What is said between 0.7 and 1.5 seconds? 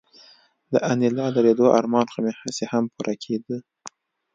د انیلا د